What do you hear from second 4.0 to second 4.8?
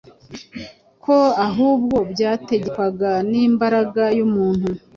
y’umuntu,